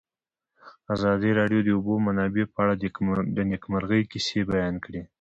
[0.95, 2.73] ازادي راډیو د د اوبو منابع په اړه
[3.35, 5.01] د نېکمرغۍ کیسې بیان کړې.